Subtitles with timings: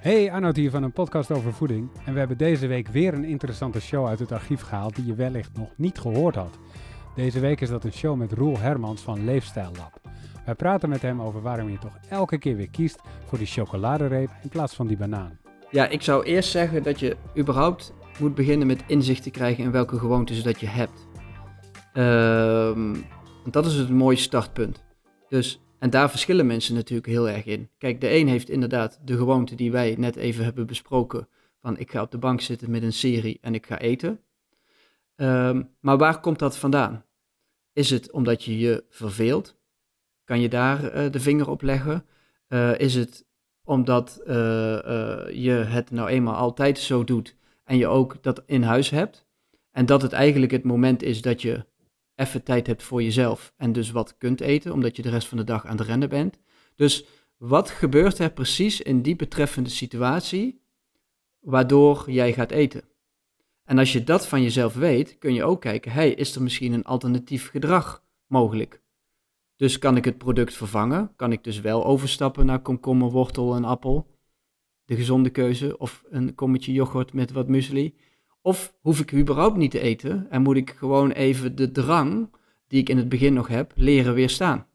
[0.00, 1.90] Hey, Arnoud hier van een podcast over voeding.
[2.04, 5.14] En we hebben deze week weer een interessante show uit het archief gehaald die je
[5.14, 6.58] wellicht nog niet gehoord had.
[7.14, 10.00] Deze week is dat een show met Roel Hermans van Leefstijl Lab.
[10.44, 14.30] Wij praten met hem over waarom je toch elke keer weer kiest voor die chocoladereep
[14.42, 15.38] in plaats van die banaan.
[15.70, 19.70] Ja, ik zou eerst zeggen dat je überhaupt moet beginnen met inzicht te krijgen in
[19.70, 21.06] welke gewoontes dat je hebt.
[21.92, 22.94] Ehm,
[23.50, 24.84] dat is het mooie startpunt.
[25.28, 27.70] Dus, en daar verschillen mensen natuurlijk heel erg in.
[27.78, 31.28] Kijk, de een heeft inderdaad de gewoonte die wij net even hebben besproken.
[31.60, 34.20] Van ik ga op de bank zitten met een serie en ik ga eten.
[35.16, 37.04] Ehm, maar waar komt dat vandaan?
[37.72, 39.56] Is het omdat je je verveelt?
[40.24, 42.04] Kan je daar eh, de vinger op leggen?
[42.48, 43.26] Eh, is het
[43.64, 44.34] omdat eh,
[45.32, 49.26] je het nou eenmaal altijd zo doet en je ook dat in huis hebt?
[49.70, 51.64] En dat het eigenlijk het moment is dat je
[52.18, 55.38] even tijd hebt voor jezelf en dus wat kunt eten, omdat je de rest van
[55.38, 56.38] de dag aan het rennen bent.
[56.74, 57.04] Dus
[57.36, 60.60] wat gebeurt er precies in die betreffende situatie
[61.38, 62.82] waardoor jij gaat eten?
[63.64, 66.72] En als je dat van jezelf weet, kun je ook kijken, hey, is er misschien
[66.72, 68.82] een alternatief gedrag mogelijk?
[69.56, 71.12] Dus kan ik het product vervangen?
[71.16, 74.06] Kan ik dus wel overstappen naar komkommer, wortel en appel?
[74.84, 75.78] De gezonde keuze.
[75.78, 77.94] Of een kommetje yoghurt met wat muesli.
[78.48, 82.30] Of hoef ik überhaupt niet te eten en moet ik gewoon even de drang
[82.66, 84.66] die ik in het begin nog heb, leren weerstaan?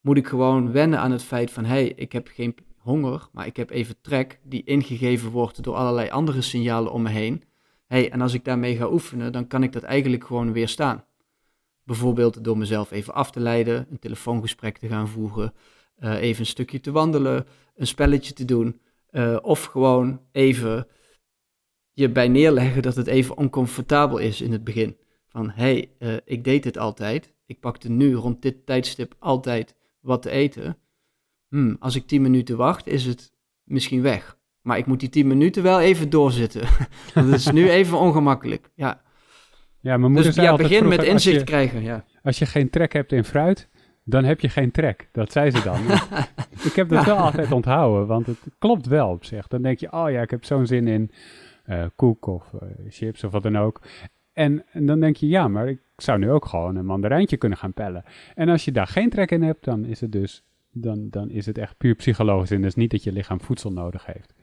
[0.00, 3.46] Moet ik gewoon wennen aan het feit van, hé, hey, ik heb geen honger, maar
[3.46, 7.42] ik heb even trek die ingegeven wordt door allerlei andere signalen om me heen.
[7.86, 11.04] hey, en als ik daarmee ga oefenen, dan kan ik dat eigenlijk gewoon weerstaan.
[11.84, 15.52] Bijvoorbeeld door mezelf even af te leiden, een telefoongesprek te gaan voeren,
[16.00, 20.86] uh, even een stukje te wandelen, een spelletje te doen, uh, of gewoon even
[21.98, 24.96] je bij neerleggen dat het even oncomfortabel is in het begin.
[25.28, 29.74] Van hé, hey, uh, ik deed het altijd, ik pakte nu rond dit tijdstip altijd
[30.00, 30.76] wat te eten.
[31.48, 33.32] Hmm, als ik 10 minuten wacht, is het
[33.64, 34.38] misschien weg.
[34.62, 36.62] Maar ik moet die 10 minuten wel even doorzitten.
[37.14, 38.70] dat is nu even ongemakkelijk.
[38.74, 39.00] Ja.
[39.80, 41.82] Ja, mijn moeder dus ja, begin met inzicht je- krijgen.
[41.82, 42.04] Ja.
[42.22, 43.68] Als je geen trek hebt in fruit,
[44.04, 45.08] dan heb je geen trek.
[45.12, 45.80] Dat zei ze dan.
[46.70, 49.46] ik heb dat wel altijd onthouden, want het klopt wel op zich.
[49.46, 51.57] Dan denk je, oh ja, ik heb zo'n zin in eh,
[51.96, 53.80] koek of eh, chips of wat dan ook.
[54.32, 57.58] En, en dan denk je, ja, maar ik zou nu ook gewoon een mandarijntje kunnen
[57.58, 58.04] gaan pellen.
[58.34, 60.42] En als je daar geen trek in hebt, dan is het dus
[60.72, 62.50] dan, dan is het echt puur psychologisch.
[62.50, 64.34] En dus niet dat je lichaam voedsel nodig heeft.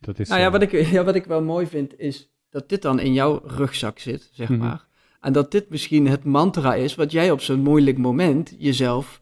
[0.00, 2.68] Dat is, Nou ja eh, wat, ik, ja, wat ik wel mooi vind is dat
[2.68, 4.58] dit dan in jouw rugzak zit, zeg Mhm.
[4.58, 4.86] maar.
[5.20, 9.20] En dat dit misschien het mantra is wat jij op zo'n moeilijk moment jezelf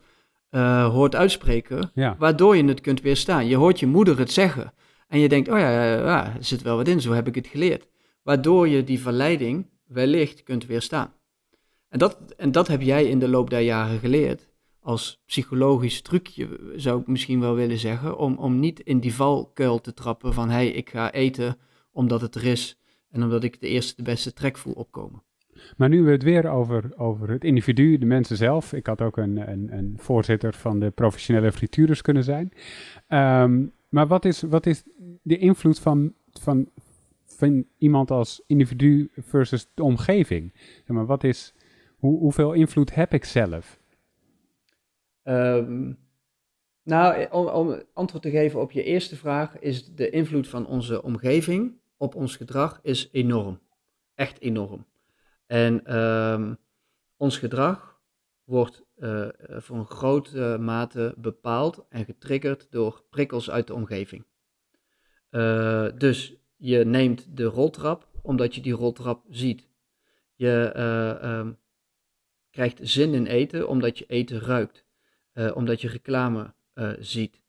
[0.51, 2.17] eh, hoort uitspreken, ja.
[2.19, 3.47] waardoor je het kunt weerstaan.
[3.47, 4.73] Je hoort je moeder het zeggen
[5.13, 7.47] en je denkt, oh ja, ja, er zit wel wat in, zo heb ik het
[7.47, 7.89] geleerd.
[8.23, 11.13] Waardoor je die verleiding wellicht kunt weerstaan.
[11.89, 14.49] En dat, en dat heb jij in de loop der jaren geleerd.
[14.81, 18.19] Als psychologisch trucje zou ik misschien wel willen zeggen.
[18.19, 21.57] Om, om niet in die valkuil te trappen van hey, ik ga eten
[21.91, 22.79] omdat het er is.
[23.11, 25.23] En omdat ik de eerste de beste trek voel opkomen.
[25.77, 28.73] Maar nu we het weer over, over het individu, de mensen zelf.
[28.73, 32.53] Ik had ook een, een, een voorzitter van de professionele frituurders kunnen zijn.
[33.07, 34.83] Ehm, maar wat is, wat is
[35.23, 36.69] de invloed van, van,
[37.25, 40.53] van iemand als individu versus de omgeving?
[40.55, 41.55] Zeg maar, wat is,
[41.97, 43.81] hoe, hoeveel invloed heb ik zelf?
[45.23, 45.93] Ehm,
[46.83, 51.03] nou, om, om antwoord te geven op je eerste vraag, is de invloed van onze
[51.03, 53.61] omgeving op ons gedrag is enorm.
[54.15, 54.87] Echt enorm.
[55.47, 56.55] En ehm,
[57.17, 57.92] ons gedrag
[58.53, 64.25] wordt eh, voor een grote mate bepaald en getriggerd door prikkels uit de omgeving.
[65.31, 69.69] Eh, dus je neemt de roltrap omdat je die roltrap ziet.
[70.35, 71.53] Je eh, ehm,
[72.51, 74.85] krijgt zin in eten omdat je eten ruikt.
[75.33, 77.43] Eh, omdat je reclame eh, ziet.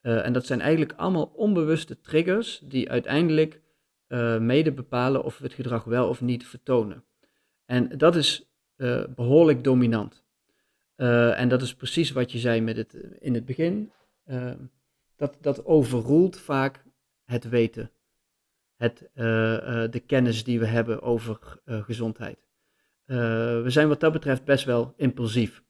[0.00, 3.60] Eh, en dat zijn eigenlijk allemaal onbewuste triggers die uiteindelijk
[4.06, 7.04] eh, mede bepalen of we het gedrag wel of niet vertonen.
[7.64, 10.19] En dat is eh, behoorlijk dominant.
[11.00, 13.92] Eh, en dat is precies wat je zei met het, in het begin.
[14.24, 14.52] Eh,
[15.16, 16.84] dat, dat overroelt vaak
[17.24, 17.90] het weten.
[18.76, 22.38] Het, eh, eh, de kennis die we hebben over eh, gezondheid.
[23.04, 23.16] Eh,
[23.62, 25.62] we zijn wat dat betreft best wel impulsief.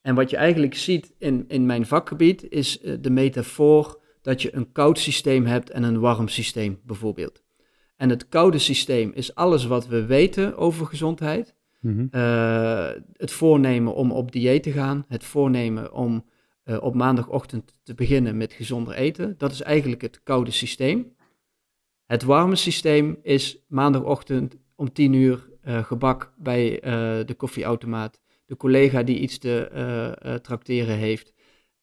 [0.00, 4.54] En wat je eigenlijk ziet in, in mijn vakgebied is eh, de metafoor dat je
[4.54, 7.42] een koud systeem hebt en een warm systeem bijvoorbeeld.
[7.96, 11.56] En het koude systeem is alles wat we weten over gezondheid.
[11.80, 12.06] Mhm.
[12.10, 16.24] Eh, het voornemen om op dieet te gaan, het voornemen om
[16.62, 21.16] eh, op maandagochtend te beginnen met gezonder eten, dat is eigenlijk het koude systeem.
[22.06, 26.80] Het warme systeem is maandagochtend om 10 uur eh, gebak bij
[27.26, 31.32] de koffieautomaat, de collega die iets te trakteren heeft.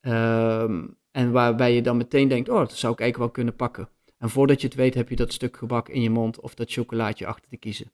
[0.02, 3.90] Ehm, En waarbij je dan meteen denkt, oh, dat zou ik eigenlijk wel kunnen pakken.
[4.18, 6.72] En voordat je het weet, heb je dat stuk gebak in je mond of dat
[6.72, 7.92] chocolaatje achter te kiezen.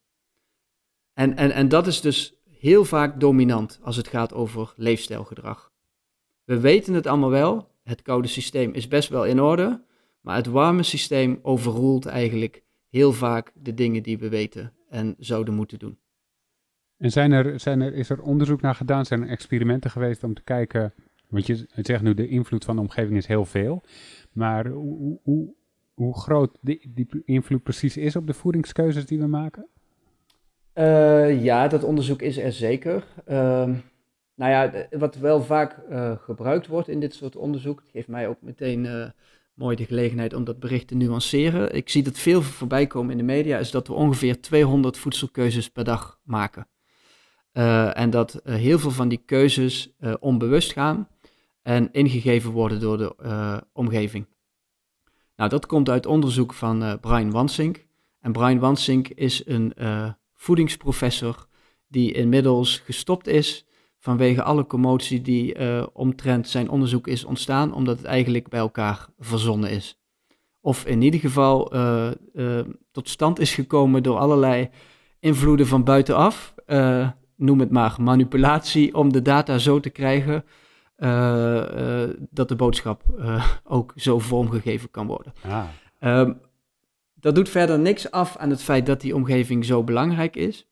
[1.14, 5.72] En, en, en dat is dus heel vaak dominant als het gaat over leefstijlgedrag.
[6.44, 9.84] We weten het allemaal wel, het koude systeem is best wel in orde,
[10.22, 15.54] maar het warme systeem overroelt eigenlijk heel vaak de dingen die we weten en zouden
[15.54, 16.00] moeten doen.
[16.98, 19.06] En zijn er, zijn er, is er onderzoek naar gedaan?
[19.06, 20.94] Zijn er experimenten geweest om te kijken?
[21.28, 23.84] Want je zegt nu de invloed van de omgeving is heel veel.
[24.32, 25.54] Maar hoe, hoe,
[25.94, 29.68] hoe groot die, die invloed precies is op de voedingskeuzes die we maken?
[30.76, 33.04] Uh, ja, dat onderzoek is er zeker.
[33.28, 33.36] Uh,
[34.36, 38.42] nou ja, wat wel vaak uh, gebruikt wordt in dit soort onderzoek, geeft mij ook
[38.42, 39.06] meteen uh,
[39.54, 41.76] mooi de gelegenheid om dat bericht te nuanceren.
[41.76, 45.70] Ik zie dat veel voorbij komen in de media, is dat we ongeveer 200 voedselkeuzes
[45.70, 46.68] per dag maken.
[47.94, 51.08] en dat heel veel van die keuzes onbewust gaan
[51.62, 53.16] en ingegeven worden door de
[53.74, 54.26] omgeving.
[55.36, 57.88] Nou, dat komt uit onderzoek van Brian Wansink.
[58.20, 59.74] En Brian Wansink is een
[60.42, 61.48] voedingsprofessor
[61.88, 63.66] die inmiddels gestopt is
[64.00, 69.08] vanwege alle commotie die uh, omtrent zijn onderzoek is ontstaan, omdat het eigenlijk bij elkaar
[69.20, 70.00] verzonnen is.
[70.60, 72.60] Of in ieder geval uh, uh,
[72.92, 74.70] tot stand is gekomen door allerlei
[75.20, 76.54] invloeden van buitenaf.
[77.36, 80.44] noem het maar manipulatie om de data zo te krijgen
[82.30, 83.04] dat de boodschap
[83.64, 85.34] ook zo vormgegeven kan worden.
[85.42, 85.64] Ah.
[86.20, 86.40] Um,
[87.22, 90.70] dat doet verder niks af aan het feit dat die omgeving zo belangrijk is.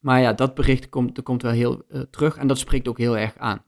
[0.00, 2.98] Maar ja, dat bericht komt, er komt wel heel uh, terug en dat spreekt ook
[2.98, 3.64] heel erg aan.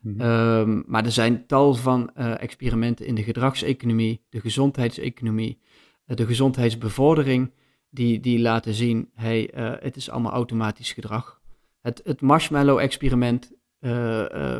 [0.00, 5.60] Mm um, maar er zijn tal van uh, experimenten in de gedragseconomie, de gezondheidseconomie,
[6.06, 7.52] uh, de gezondheidsbevordering,
[7.90, 9.50] die, die laten zien, hey,
[9.80, 11.40] het is allemaal automatisch gedrag.
[11.80, 13.52] Het, het marshmallow-experiment,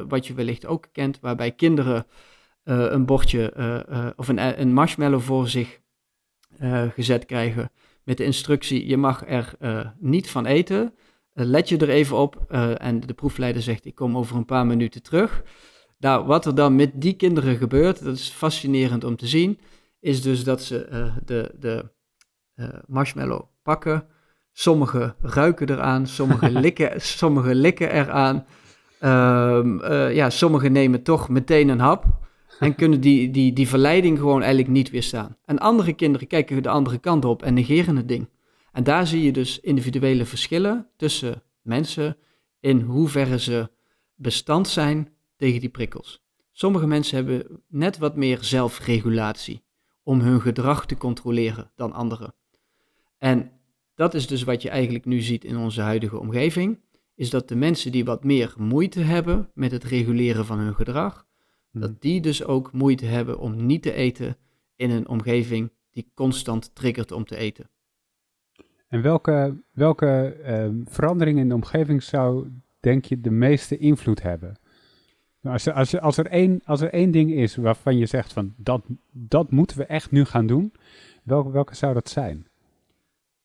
[0.08, 2.06] wat je wellicht ook kent, waarbij kinderen
[2.64, 3.54] een bordje
[4.16, 5.80] of een, een marshmallow voor zich
[6.94, 7.70] gezet krijgen
[8.04, 10.94] met de instructie: je mag er uh, niet van eten.
[11.34, 12.44] Uh, let je er even op.
[12.76, 15.42] En de proefleider zegt: ik kom over een paar minuten terug.
[15.98, 19.58] Nou, wat er dan met die kinderen gebeurt, dat is fascinerend om te zien,
[20.00, 21.84] is dus dat ze de, de
[22.86, 24.06] marshmallow pakken.
[24.52, 28.46] Sommigen ruiken eraan, sommigen likken, sommigen likken eraan.
[28.98, 32.04] Ehm, ja, sommigen nemen toch meteen een hap
[32.66, 35.36] en kunnen die, die, die verleiding gewoon eigenlijk niet weerstaan.
[35.44, 38.28] En andere kinderen kijken de andere kant op en negeren het ding.
[38.72, 42.16] En daar zie je dus individuele verschillen tussen mensen
[42.60, 43.70] in hoeverre ze
[44.14, 46.22] bestand zijn tegen die prikkels.
[46.52, 49.62] Sommige mensen hebben net wat meer zelfregulatie
[50.02, 52.34] om hun gedrag te controleren dan anderen.
[53.18, 53.50] En
[53.94, 56.80] dat is dus wat je eigenlijk nu ziet in onze huidige omgeving,
[57.14, 61.26] is dat de mensen die wat meer moeite hebben met het reguleren van hun gedrag,
[61.72, 61.96] dat hmm.
[62.00, 64.36] die dus ook moeite hebben om niet te eten
[64.76, 67.70] in een omgeving die constant triggert om te eten.
[68.88, 72.48] En welke, welke uh, verandering in de omgeving zou,
[72.80, 74.58] denk je, de meeste invloed hebben?
[75.42, 78.32] Als er, als, er, als, er één, als er één ding is waarvan je zegt
[78.32, 78.82] van dat,
[79.12, 80.72] dat moeten we echt nu gaan doen,
[81.24, 82.46] welke, welke zou dat zijn?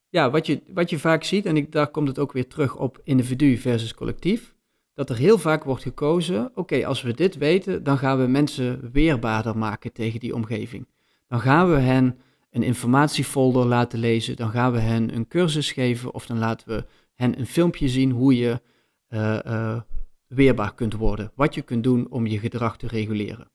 [0.09, 2.77] Ja, wat je, wat je vaak ziet, en ik, daar komt het ook weer terug
[2.77, 4.54] op individu versus collectief,
[4.95, 8.89] dat er heel vaak wordt gekozen, oké, als we dit weten, dan gaan we mensen
[8.91, 10.87] weerbaarder maken tegen die omgeving.
[11.27, 12.17] Dan gaan we hen
[12.51, 16.85] een informatiefolder laten lezen, dan gaan we hen een cursus geven of dan laten we
[17.15, 18.61] hen een filmpje zien hoe je
[19.09, 19.81] uh, uh,
[20.27, 23.51] weerbaar kunt worden, wat je kunt doen om je gedrag te reguleren.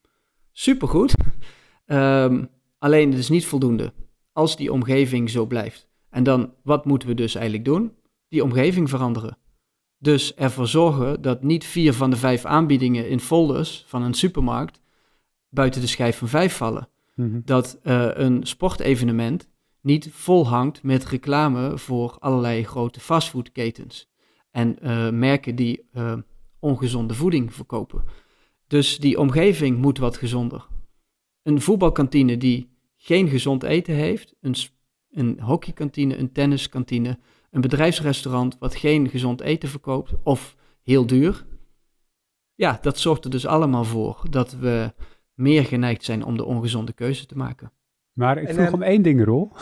[0.53, 1.15] Supergoed,
[1.87, 2.49] um,
[2.79, 3.93] alleen het is niet voldoende
[4.33, 5.89] als die omgeving zo blijft.
[6.11, 7.93] En dan, wat moeten we dus eigenlijk doen?
[8.29, 9.39] Die omgeving veranderen.
[10.03, 14.81] Dus ervoor zorgen dat niet vier van de vijf aanbiedingen in folders van een supermarkt
[15.49, 16.89] buiten de schijf van vijf vallen.
[17.15, 17.41] Mhm.
[17.45, 19.49] Dat uh, een sportevenement
[19.81, 24.11] niet vol hangt met reclame voor allerlei grote fastfoodketens
[24.51, 26.17] en uh, merken die uh,
[26.59, 28.05] ongezonde voeding verkopen.
[28.67, 30.67] Dus die omgeving moet wat gezonder.
[31.43, 34.55] Een voetbalkantine die geen gezond eten heeft, een,
[35.11, 37.19] een hockeykantine, een tenniskantine,
[37.51, 41.45] een bedrijfsrestaurant wat geen gezond eten verkoopt of heel duur.
[42.55, 44.93] Ja, dat zorgt er dus allemaal voor dat we
[45.35, 47.73] meer geneigd zijn om de ongezonde keuze te maken.
[48.13, 49.51] Maar ik vroeg om één ding, Rol.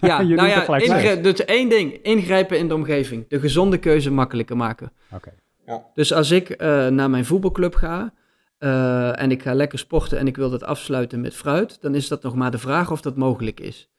[0.00, 1.92] Ja, nou ja, ingrijpen, dus één ding.
[1.92, 3.28] Ingrijpen in de omgeving.
[3.28, 4.92] De gezonde keuze makkelijker maken.
[5.12, 5.32] Oké.
[5.66, 5.84] Ja.
[5.94, 8.14] Dus als ik uh, naar mijn voetbalclub ga
[8.58, 12.08] uh, en ik ga lekker sporten en ik wil dat afsluiten met fruit, dan is
[12.08, 13.90] dat nog maar de vraag of dat mogelijk is.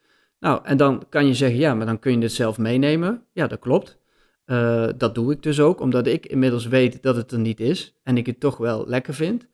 [0.45, 3.23] Nou, en dan kan je zeggen, ja, maar dan kun je het zelf meenemen.
[3.33, 3.97] Ja, dat klopt.
[4.45, 7.99] Uh, dat doe ik dus ook, omdat ik inmiddels weet dat het er niet is
[8.03, 9.47] en ik het toch wel lekker vind.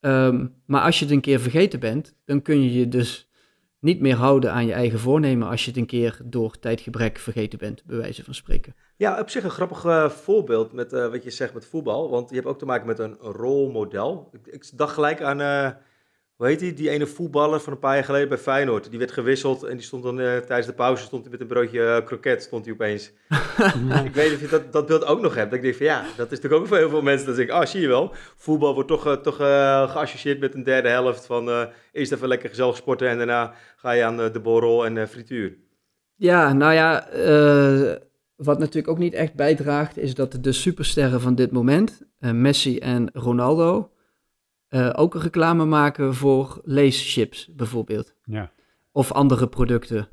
[0.00, 3.30] Ehm, maar als je het een keer vergeten bent, dan kun je je dus
[3.80, 7.58] niet meer houden aan je eigen voornemen als je het een keer door tijdgebrek vergeten
[7.58, 8.74] bent, bij wijze van spreken.
[8.96, 12.10] Ja, op zich een grappig eh, voorbeeld met uh, wat je zegt met voetbal.
[12.10, 14.28] Want je hebt ook te maken met een rolmodel.
[14.32, 15.40] Ik, ik dacht gelijk aan,
[16.40, 16.74] hoe heet die?
[16.74, 18.90] Die ene voetballer van een paar jaar geleden bij Feyenoord.
[18.90, 22.02] Die werd gewisseld en die stond dan tijdens de pauze stond hij met een broodje
[22.04, 23.12] kroket, stond hij opeens.
[24.04, 25.50] ik weet niet of je dat, dat beeld ook nog hebt.
[25.50, 27.26] Dat ik denk van ja, dat is natuurlijk ook voor heel veel mensen.
[27.26, 28.14] Dat ik, ah, zie je wel.
[28.36, 33.08] Voetbal wordt toch, toch geassocieerd met een derde helft van eerst even lekker gezellig sporten
[33.08, 35.56] en daarna ga je aan de borrel en frituur.
[36.14, 37.08] Ja, nou ja
[38.44, 42.78] wat natuurlijk ook niet echt bijdraagt, is dat de supersterren van dit moment, uh, Messi
[42.78, 43.90] en Ronaldo,
[44.70, 48.14] uh, ook reclame maken voor leeschips bijvoorbeeld.
[48.24, 48.52] Ja.
[48.92, 50.08] Of andere producten,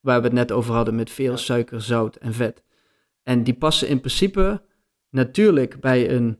[0.00, 2.62] waar we het net over hadden met veel suiker, zout en vet.
[3.22, 4.62] En die passen in principe
[5.10, 6.38] natuurlijk bij een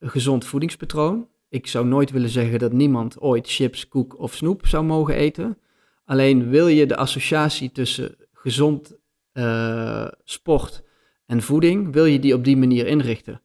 [0.00, 1.28] gezond voedingspatroon.
[1.48, 5.58] Ik zou nooit willen zeggen dat niemand ooit chips, koek of snoep zou mogen eten.
[6.04, 8.98] Alleen wil je de associatie tussen gezond
[9.32, 10.82] uh, sport
[11.26, 13.42] en voeding, wil je die op die manier inrichten?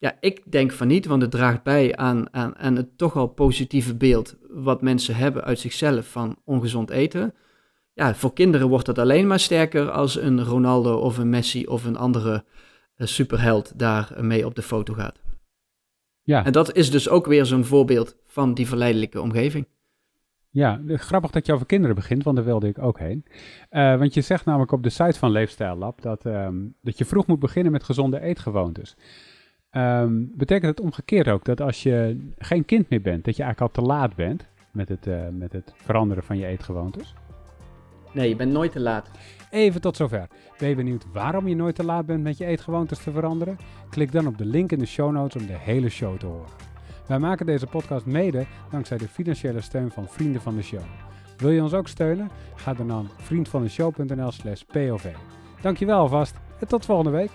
[0.00, 3.26] Ja, ik denk van niet, want het draagt bij aan, aan, aan het toch al
[3.26, 7.34] positieve beeld wat mensen hebben uit zichzelf van ongezond eten.
[7.92, 11.84] Ja, voor kinderen wordt dat alleen maar sterker als een Ronaldo of een Messi of
[11.84, 12.44] een andere
[12.96, 15.20] uh, superheld daar mee op de foto gaat.
[16.22, 16.44] Ja.
[16.44, 19.66] En dat is dus ook weer zo'n voorbeeld van die verleidelijke omgeving.
[20.50, 23.24] Ja, grappig dat je over kinderen begint, want daar wilde ik ook heen.
[23.70, 27.04] Uh, want je zegt namelijk op de site van Leefstijl Lab dat, um, dat je
[27.04, 28.96] vroeg moet beginnen met gezonde eetgewoontes.
[29.72, 33.76] Um, betekent het omgekeerd ook dat als je geen kind meer bent, dat je eigenlijk
[33.76, 37.14] al te laat bent met het, uh, met het veranderen van je eetgewoontes?
[38.12, 39.10] Nee, je bent nooit te laat.
[39.50, 40.26] Even tot zover.
[40.58, 43.58] Ben je benieuwd waarom je nooit te laat bent met je eetgewoontes te veranderen?
[43.90, 46.50] Klik dan op de link in de show notes om de hele show te horen.
[47.06, 50.82] Wij maken deze podcast mede dankzij de financiële steun van Vrienden van de Show.
[51.36, 52.30] Wil je ons ook steunen?
[52.54, 55.04] Ga dan naar vriendvandeshow.nl slash pov.
[55.60, 57.30] Dankjewel alvast en tot volgende week.